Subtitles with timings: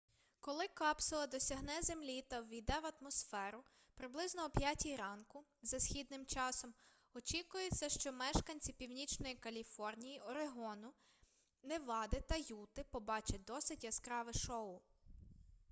[0.39, 3.63] коли капсула досягне землі та ввійде в атмосферу
[3.95, 6.73] приблизно о 5 ранку за східним часом
[7.13, 10.93] очікується що мешканці північної каліфорнії орегону
[11.63, 14.81] невади та юти побачать досить яскраве шоу